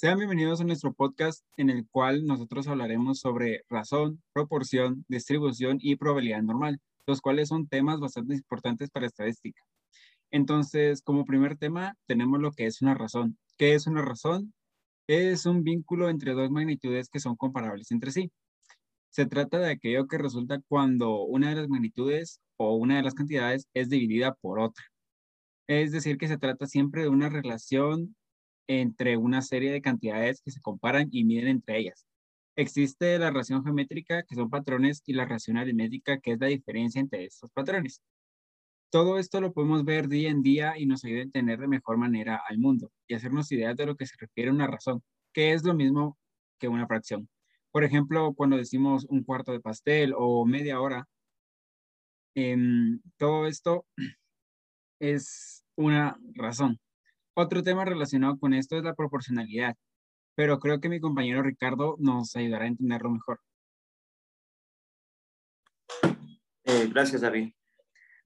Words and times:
Sean 0.00 0.16
bienvenidos 0.16 0.62
a 0.62 0.64
nuestro 0.64 0.94
podcast 0.94 1.44
en 1.58 1.68
el 1.68 1.86
cual 1.86 2.24
nosotros 2.24 2.66
hablaremos 2.68 3.20
sobre 3.20 3.64
razón, 3.68 4.22
proporción, 4.32 5.04
distribución 5.08 5.76
y 5.78 5.96
probabilidad 5.96 6.40
normal, 6.40 6.80
los 7.06 7.20
cuales 7.20 7.48
son 7.48 7.68
temas 7.68 8.00
bastante 8.00 8.32
importantes 8.32 8.88
para 8.88 9.04
estadística. 9.04 9.62
Entonces, 10.30 11.02
como 11.02 11.26
primer 11.26 11.58
tema, 11.58 11.98
tenemos 12.06 12.40
lo 12.40 12.50
que 12.52 12.64
es 12.64 12.80
una 12.80 12.94
razón. 12.94 13.36
¿Qué 13.58 13.74
es 13.74 13.86
una 13.86 14.00
razón? 14.00 14.54
Es 15.06 15.44
un 15.44 15.64
vínculo 15.64 16.08
entre 16.08 16.32
dos 16.32 16.50
magnitudes 16.50 17.10
que 17.10 17.20
son 17.20 17.36
comparables 17.36 17.90
entre 17.90 18.10
sí. 18.10 18.32
Se 19.10 19.26
trata 19.26 19.58
de 19.58 19.70
aquello 19.70 20.06
que 20.06 20.16
resulta 20.16 20.62
cuando 20.66 21.24
una 21.24 21.50
de 21.50 21.56
las 21.56 21.68
magnitudes 21.68 22.40
o 22.56 22.74
una 22.74 22.96
de 22.96 23.02
las 23.02 23.12
cantidades 23.12 23.68
es 23.74 23.90
dividida 23.90 24.32
por 24.36 24.60
otra. 24.60 24.82
Es 25.68 25.92
decir, 25.92 26.16
que 26.16 26.26
se 26.26 26.38
trata 26.38 26.66
siempre 26.66 27.02
de 27.02 27.10
una 27.10 27.28
relación 27.28 28.16
entre 28.72 29.16
una 29.16 29.42
serie 29.42 29.72
de 29.72 29.82
cantidades 29.82 30.42
que 30.42 30.52
se 30.52 30.60
comparan 30.60 31.08
y 31.10 31.24
miden 31.24 31.48
entre 31.48 31.78
ellas. 31.78 32.06
Existe 32.54 33.18
la 33.18 33.30
relación 33.30 33.64
geométrica, 33.64 34.22
que 34.22 34.36
son 34.36 34.48
patrones, 34.48 35.02
y 35.06 35.12
la 35.12 35.24
relación 35.24 35.56
aritmética, 35.56 36.20
que 36.20 36.32
es 36.32 36.40
la 36.40 36.46
diferencia 36.46 37.00
entre 37.00 37.24
estos 37.24 37.50
patrones. 37.50 38.00
Todo 38.90 39.18
esto 39.18 39.40
lo 39.40 39.52
podemos 39.52 39.84
ver 39.84 40.06
día 40.06 40.30
en 40.30 40.42
día 40.42 40.78
y 40.78 40.86
nos 40.86 41.04
ayuda 41.04 41.20
a 41.20 41.24
entender 41.24 41.58
de 41.58 41.66
mejor 41.66 41.96
manera 41.96 42.40
al 42.48 42.58
mundo 42.58 42.92
y 43.08 43.14
hacernos 43.14 43.50
ideas 43.50 43.76
de 43.76 43.86
lo 43.86 43.96
que 43.96 44.06
se 44.06 44.14
refiere 44.18 44.50
a 44.50 44.54
una 44.54 44.68
razón, 44.68 45.02
que 45.32 45.52
es 45.52 45.64
lo 45.64 45.74
mismo 45.74 46.16
que 46.60 46.68
una 46.68 46.86
fracción. 46.86 47.28
Por 47.72 47.82
ejemplo, 47.82 48.34
cuando 48.34 48.56
decimos 48.56 49.04
un 49.08 49.24
cuarto 49.24 49.50
de 49.50 49.60
pastel 49.60 50.14
o 50.16 50.46
media 50.46 50.80
hora, 50.80 51.08
em, 52.36 53.00
todo 53.16 53.46
esto 53.46 53.84
es 55.00 55.64
una 55.76 56.16
razón. 56.34 56.78
Otro 57.34 57.62
tema 57.62 57.84
relacionado 57.84 58.38
con 58.38 58.54
esto 58.54 58.76
es 58.76 58.82
la 58.82 58.94
proporcionalidad, 58.94 59.76
pero 60.34 60.58
creo 60.58 60.80
que 60.80 60.88
mi 60.88 61.00
compañero 61.00 61.42
Ricardo 61.42 61.96
nos 61.98 62.34
ayudará 62.34 62.64
a 62.64 62.68
entenderlo 62.68 63.10
mejor. 63.10 63.40
Eh, 66.64 66.88
gracias, 66.92 67.20
David. 67.20 67.52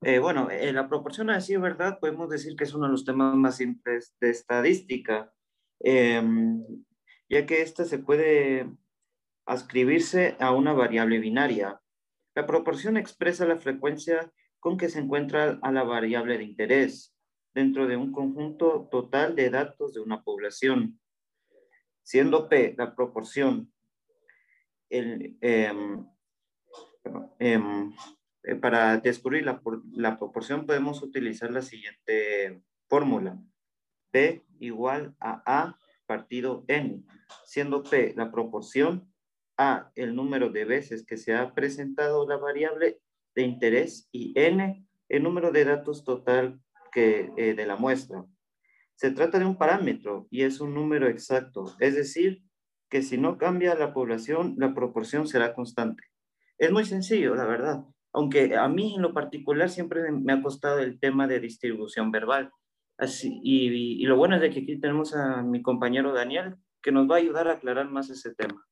Eh, 0.00 0.18
bueno, 0.18 0.50
eh, 0.50 0.72
la 0.72 0.88
proporción 0.88 1.30
así, 1.30 1.56
¿verdad? 1.56 1.98
Podemos 1.98 2.28
decir 2.28 2.56
que 2.56 2.64
es 2.64 2.74
uno 2.74 2.86
de 2.86 2.92
los 2.92 3.04
temas 3.04 3.34
más 3.36 3.56
simples 3.56 4.14
de 4.20 4.30
estadística, 4.30 5.32
em, 5.80 6.62
ya 7.28 7.46
que 7.46 7.62
esta 7.62 7.84
se 7.84 7.98
puede 7.98 8.70
ascribirse 9.46 10.36
a 10.40 10.52
una 10.52 10.72
variable 10.72 11.18
binaria. 11.18 11.80
La 12.34 12.46
proporción 12.46 12.96
expresa 12.96 13.46
la 13.46 13.58
frecuencia 13.58 14.30
con 14.60 14.76
que 14.76 14.88
se 14.88 14.98
encuentra 14.98 15.58
a 15.62 15.72
la 15.72 15.84
variable 15.84 16.38
de 16.38 16.44
interés 16.44 17.13
dentro 17.54 17.86
de 17.86 17.96
un 17.96 18.12
conjunto 18.12 18.88
total 18.90 19.36
de 19.36 19.50
datos 19.50 19.94
de 19.94 20.00
una 20.00 20.22
población, 20.22 20.98
siendo 22.02 22.48
P 22.48 22.74
la 22.76 22.94
proporción. 22.94 23.72
Em, 24.90 25.36
em, 27.38 27.92
eh, 28.42 28.54
para 28.56 28.98
descubrir 28.98 29.44
la 29.44 30.18
proporción 30.18 30.66
podemos 30.66 31.02
utilizar 31.02 31.50
la 31.50 31.62
siguiente 31.62 32.62
fórmula. 32.88 33.38
P 34.10 34.44
igual 34.60 35.14
a 35.18 35.42
A 35.46 35.78
partido 36.06 36.64
N, 36.68 37.02
siendo 37.44 37.82
P 37.82 38.14
la 38.16 38.30
proporción, 38.30 39.10
A 39.56 39.92
el 39.94 40.14
número 40.14 40.50
de 40.50 40.64
veces 40.64 41.06
que 41.06 41.16
se 41.16 41.34
ha 41.34 41.54
presentado 41.54 42.26
la 42.28 42.36
variable 42.36 43.00
de 43.34 43.42
interés 43.42 44.08
y 44.12 44.32
N 44.36 44.86
el 45.08 45.22
número 45.22 45.52
de 45.52 45.64
datos 45.64 46.04
total 46.04 46.60
eh, 46.94 47.54
de 47.54 47.66
la 47.66 47.76
muestra. 47.76 48.24
Se 48.96 49.10
trata 49.10 49.38
de 49.38 49.44
un 49.44 49.58
parámetro 49.58 50.26
y 50.30 50.42
es 50.42 50.60
un 50.60 50.74
número 50.74 51.08
exacto, 51.08 51.74
es 51.80 51.94
decir, 51.94 52.42
que 52.88 53.02
si 53.02 53.18
no 53.18 53.38
cambia 53.38 53.74
la 53.74 53.92
población, 53.92 54.54
la 54.56 54.72
proporción 54.74 55.26
será 55.26 55.54
constante. 55.54 56.04
Es 56.58 56.70
muy 56.70 56.84
sencillo, 56.84 57.34
la 57.34 57.44
verdad, 57.44 57.84
aunque 58.12 58.54
a 58.56 58.68
mí 58.68 58.94
en 58.94 59.02
lo 59.02 59.12
particular 59.12 59.68
siempre 59.68 60.12
me 60.12 60.32
ha 60.32 60.42
costado 60.42 60.78
el 60.78 61.00
tema 61.00 61.26
de 61.26 61.40
distribución 61.40 62.12
verbal. 62.12 62.52
Así, 62.96 63.40
y, 63.42 64.06
lo 64.06 64.16
bueno 64.16 64.36
es 64.36 64.54
que 64.54 64.60
aquí 64.60 64.78
tenemos 64.78 65.14
a 65.16 65.42
mi 65.42 65.60
compañero 65.62 66.12
Daniel, 66.12 66.54
que 66.80 66.92
nos 66.92 67.10
va 67.10 67.16
a 67.16 67.18
ayudar 67.18 67.48
a 67.48 67.54
aclarar 67.54 67.90
más 67.90 68.08
ese 68.10 68.32
tema. 68.32 68.64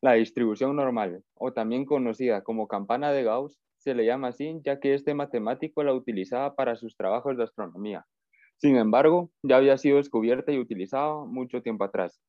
La 0.00 0.14
distribución 0.14 0.74
normal, 0.74 1.22
o 1.34 1.52
también 1.52 1.84
conocida 1.84 2.42
como 2.42 2.66
campana 2.66 3.12
de 3.12 3.22
Gauss, 3.22 3.60
se 3.86 3.94
le 3.94 4.04
llama 4.04 4.28
así 4.28 4.60
ya 4.64 4.80
que 4.80 4.94
este 4.94 5.14
matemático 5.14 5.84
la 5.84 5.94
utilizaba 5.94 6.56
para 6.56 6.74
sus 6.74 6.96
trabajos 6.96 7.36
de 7.36 7.44
astronomía. 7.44 8.04
Sin 8.56 8.76
embargo, 8.76 9.30
ya 9.44 9.58
había 9.58 9.78
sido 9.78 9.98
descubierta 9.98 10.50
y 10.50 10.58
utilizada 10.58 11.24
mucho 11.24 11.62
tiempo 11.62 11.84
atrás. 11.84 12.20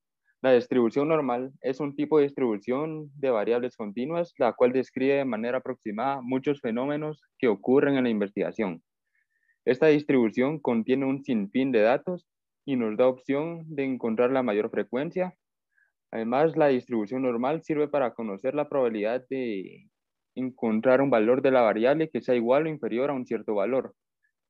La 0.43 0.51
distribución 0.51 1.07
normal 1.07 1.51
es 1.61 1.79
un 1.79 1.95
tipo 1.95 2.19
de 2.19 2.25
distribución 2.25 3.09
de 3.15 3.31
variables 3.31 3.75
continuas, 3.75 4.35
la 4.37 4.53
cual 4.53 4.71
describe 4.71 5.15
de 5.15 5.25
manera 5.25 5.57
aproximada 5.57 6.21
muchos 6.21 6.61
fenómenos 6.61 7.23
que 7.39 7.47
ocurren 7.47 7.97
en 7.97 8.03
la 8.03 8.11
investigación. 8.11 8.83
Esta 9.65 9.87
distribución 9.87 10.59
contiene 10.59 11.07
un 11.07 11.23
sinfín 11.23 11.71
de 11.71 11.81
datos 11.81 12.27
y 12.65 12.75
nos 12.75 12.95
da 12.97 13.07
opción 13.07 13.63
de 13.65 13.83
encontrar 13.83 14.29
la 14.29 14.43
mayor 14.43 14.69
frecuencia. 14.69 15.33
Además, 16.11 16.55
la 16.55 16.67
distribución 16.67 17.23
normal 17.23 17.63
sirve 17.63 17.87
para 17.87 18.13
conocer 18.13 18.53
la 18.53 18.69
probabilidad 18.69 19.25
de 19.27 19.89
encontrar 20.37 21.01
un 21.01 21.09
valor 21.09 21.41
de 21.41 21.51
la 21.51 21.61
variable 21.61 22.09
que 22.09 22.21
sea 22.21 22.35
igual 22.35 22.65
o 22.65 22.69
inferior 22.69 23.09
a 23.09 23.13
un 23.13 23.25
cierto 23.25 23.55
valor, 23.55 23.95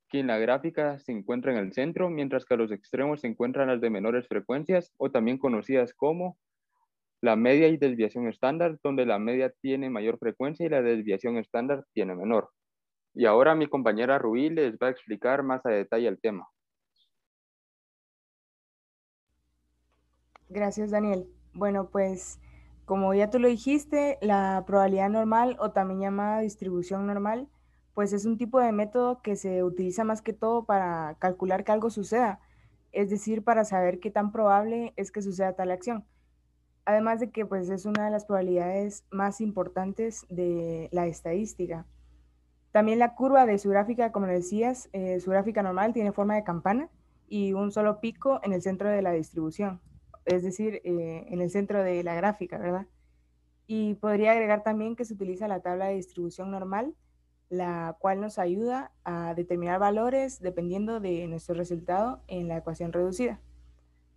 que 0.10 0.20
en 0.20 0.28
la 0.28 0.38
gráfica 0.38 1.00
se 1.00 1.12
encuentra 1.12 1.52
en 1.52 1.60
el 1.60 1.74
centro, 1.74 2.10
mientras 2.10 2.46
que 2.46 2.54
a 2.54 2.58
los 2.58 2.72
extremos 2.72 3.22
se 3.22 3.28
encuentran 3.28 3.68
las 3.68 3.82
de 3.82 3.90
menores 3.90 4.28
frecuencias 4.28 4.94
o 4.98 5.12
también 5.12 5.38
conocidas 5.38 5.94
como 5.94 6.38
la 7.22 7.36
media 7.36 7.68
y 7.68 7.78
desviación 7.78 8.28
estándar, 8.28 8.78
donde 8.84 9.06
la 9.06 9.18
media 9.18 9.54
tiene 9.62 9.90
mayor 9.90 10.20
frecuencia 10.20 10.66
y 10.66 10.70
la 10.70 10.82
desviación 10.82 11.38
estándar 11.38 11.84
tiene 11.94 12.16
menor. 12.16 12.50
Y 13.14 13.26
ahora 13.26 13.56
mi 13.56 13.68
compañera 13.68 14.20
Rubí 14.20 14.50
les 14.50 14.76
va 14.76 14.88
a 14.88 14.92
explicar 14.92 15.42
más 15.42 15.66
a 15.66 15.70
detalle 15.70 16.08
el 16.08 16.20
tema. 16.20 16.48
Gracias, 20.50 20.92
Daniel. 20.92 21.28
Bueno, 21.54 21.90
pues 21.90 22.40
como 22.88 23.14
ya 23.14 23.30
tú 23.30 23.38
lo 23.38 23.50
dijiste, 23.50 24.18
la 24.22 24.64
probabilidad 24.66 25.10
normal 25.10 25.58
o 25.60 25.72
también 25.72 26.00
llamada 26.00 26.40
distribución 26.40 27.06
normal, 27.06 27.50
pues 27.94 28.14
es 28.14 28.26
un 28.26 28.38
tipo 28.38 28.62
de 28.62 28.72
método 28.72 29.22
que 29.22 29.36
se 29.36 29.62
utiliza 29.62 30.06
más 30.06 30.22
que 30.22 30.32
todo 30.32 30.64
para 30.64 31.18
calcular 31.20 31.66
que 31.66 31.74
algo 31.74 31.90
suceda, 31.90 32.40
es 32.94 33.10
decir, 33.10 33.44
para 33.44 33.66
saber 33.66 34.00
qué 34.00 34.10
tan 34.10 34.32
probable 34.32 34.94
es 34.96 35.12
que 35.12 35.22
suceda 35.22 35.52
tal 35.52 35.72
acción. 35.72 36.06
Además 36.86 37.20
de 37.20 37.30
que 37.30 37.46
pues 37.46 37.70
es 37.70 37.86
una 37.86 38.06
de 38.06 38.12
las 38.12 38.24
probabilidades 38.24 39.04
más 39.12 39.42
importantes 39.42 40.26
de 40.30 40.88
la 40.94 41.08
estadística. 41.08 41.86
También 42.72 43.00
la 43.00 43.16
curva 43.16 43.46
de 43.46 43.58
su 43.58 43.68
gráfica, 43.70 44.14
como 44.14 44.28
decías, 44.28 44.88
eh, 44.94 45.20
su 45.20 45.30
gráfica 45.30 45.62
normal 45.62 45.92
tiene 45.92 46.14
forma 46.14 46.36
de 46.36 46.46
campana 46.46 46.90
y 47.28 47.52
un 47.52 47.74
solo 47.74 48.00
pico 48.00 48.40
en 48.44 48.54
el 48.54 48.62
centro 48.62 48.88
de 48.88 49.02
la 49.02 49.12
distribución 49.12 49.82
es 50.28 50.44
decir, 50.44 50.82
eh, 50.84 51.26
en 51.30 51.42
el 51.42 51.50
centro 51.50 51.82
de 51.82 52.04
la 52.04 52.14
gráfica, 52.16 52.58
¿verdad? 52.58 52.86
Y 53.66 53.96
podría 53.96 54.34
agregar 54.34 54.64
también 54.64 54.96
que 54.96 55.06
se 55.06 55.14
utiliza 55.14 55.48
la 55.48 55.62
tabla 55.62 55.88
de 55.88 55.96
distribución 55.96 56.52
normal, 56.52 56.94
la 57.50 57.96
cual 58.00 58.20
nos 58.20 58.38
ayuda 58.38 58.92
a 59.06 59.34
determinar 59.34 59.80
valores 59.80 60.42
dependiendo 60.42 61.00
de 61.00 61.28
nuestro 61.28 61.56
resultado 61.56 62.22
en 62.28 62.50
la 62.50 62.58
ecuación 62.58 62.92
reducida. 62.92 63.40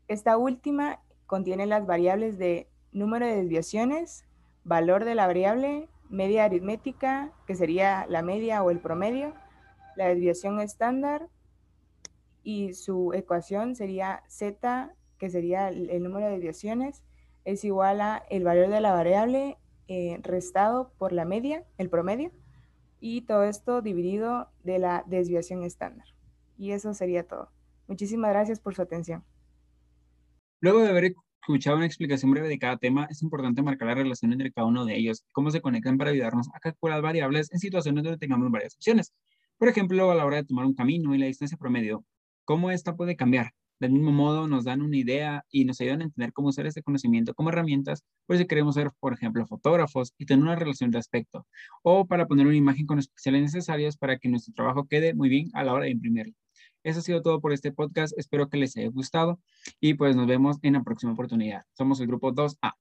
Esta 0.09 0.37
última 0.37 1.01
contiene 1.27 1.67
las 1.67 1.87
variables 1.87 2.39
de 2.39 2.69
número 2.91 3.27
de 3.27 3.37
desviaciones, 3.37 4.25
valor 4.65 5.05
de 5.05 5.15
la 5.15 5.29
variable, 5.29 5.89
media 6.09 6.45
aritmética, 6.45 7.33
que 7.47 7.55
sería 7.55 8.05
la 8.09 8.23
media 8.23 8.65
o 8.65 8.71
el 8.71 8.81
promedio, 8.81 9.33
la 9.95 10.09
desviación 10.09 10.61
estándar 10.61 11.29
y 12.43 12.75
su 12.75 13.13
ecuación 13.13 13.77
sería 13.77 14.25
z 14.27 14.93
que 15.21 15.31
sería 15.31 15.69
el, 15.69 16.03
número 16.03 16.27
de 16.27 16.33
desviaciones, 16.33 17.05
es 17.45 17.65
igual 17.65 18.01
a 18.01 18.25
el 18.31 18.43
valor 18.43 18.69
de 18.69 18.81
la 18.81 18.93
variable 18.93 19.59
eh, 19.87 20.19
restado 20.23 20.93
por 20.99 21.13
la 21.13 21.25
media, 21.25 21.65
el 21.79 21.91
promedio, 21.91 22.33
y 23.01 23.23
todo 23.23 23.45
esto 23.45 23.83
dividido 23.83 24.51
de 24.65 24.79
la 24.79 25.05
desviación 25.07 25.63
estándar. 25.63 26.07
Y 26.59 26.73
eso 26.73 26.95
sería 26.95 27.27
todo. 27.27 27.51
Muchísimas 27.87 28.31
gracias 28.31 28.61
por 28.61 28.75
su 28.75 28.83
atención. 28.83 29.25
Luego 30.61 30.81
de 30.81 30.89
haber 30.89 31.15
escuchado 31.41 31.77
una 31.77 31.87
explicación 31.87 32.31
breve 32.31 32.49
de 32.49 32.59
cada 32.59 32.79
tema, 32.79 33.07
es 33.11 33.23
importante 33.23 33.63
marcar 33.63 33.89
la 33.89 33.95
relación 33.95 34.33
entre 34.33 34.53
cada 34.53 34.67
uno 34.67 34.85
de 34.85 34.97
ellos, 34.97 35.25
cómo 35.33 35.51
se 35.51 35.61
conectan 35.61 35.99
para 35.99 36.11
ayudarnos 36.11 36.49
a 36.55 36.61
calcular 36.61 37.03
variables 37.03 37.53
en 37.53 37.59
situaciones 37.59 38.05
donde 38.05 38.19
tengamos 38.19 38.51
varias 38.51 38.75
opciones. 38.75 39.13
Por 39.59 39.69
ejemplo, 39.69 40.11
a 40.11 40.15
la 40.15 40.25
hora 40.25 40.37
de 40.37 40.45
tomar 40.45 40.65
un 40.65 40.75
camino 40.75 41.15
y 41.15 41.19
la 41.19 41.27
distancia 41.27 41.59
promedio, 41.59 42.05
cómo 42.45 42.71
esta 42.71 42.97
puede 42.97 43.17
cambiar. 43.17 43.53
Del 43.81 43.93
mismo 43.93 44.13
modo, 44.13 44.47
nos 44.47 44.65
dan 44.65 44.83
una 44.83 44.97
idea 44.97 45.45
y 45.51 45.65
nos 45.65 45.81
ayudan 45.81 46.03
a 46.03 46.05
entender 46.05 46.33
cómo 46.35 46.49
usar 46.49 46.67
este 46.67 46.83
conocimiento 46.83 47.35
como 47.35 47.49
herramientas, 47.49 48.05
por 48.27 48.37
si 48.37 48.47
queremos 48.47 48.75
ser, 48.75 48.91
por 49.01 49.15
ejemplo, 49.15 49.47
fotógrafos 49.47 50.13
y 50.19 50.27
tener 50.27 50.45
una 50.45 50.55
relación 50.55 50.91
de 50.91 50.99
aspecto, 50.99 51.47
o 51.83 52.07
para 52.07 52.27
poner 52.27 52.47
una 52.47 52.57
imagen 52.57 52.87
con 52.87 52.99
los 52.99 53.09
píxeles 53.09 53.41
necesarios 53.43 53.97
para 53.97 54.19
que 54.19 54.29
nuestro 54.29 54.53
trabajo 54.55 54.87
quede 54.87 55.15
muy 55.15 55.31
bien 55.31 55.49
a 55.55 55.65
la 55.65 55.73
hora 55.73 55.85
de 55.87 55.93
imprimirlo. 55.93 56.35
Eso 56.85 57.01
ha 57.01 57.03
sido 57.03 57.23
todo 57.23 57.41
por 57.41 57.53
este 57.53 57.73
podcast. 57.73 58.17
Espero 58.19 58.49
que 58.49 58.59
les 58.59 58.77
haya 58.77 58.89
gustado 58.89 59.41
y 59.81 59.95
pues 59.95 60.17
nos 60.17 60.27
vemos 60.27 60.59
en 60.63 60.75
la 60.75 60.83
próxima 60.83 61.13
oportunidad. 61.13 61.63
Somos 61.73 62.01
el 62.01 62.07
grupo 62.07 62.33
2A. 62.33 62.75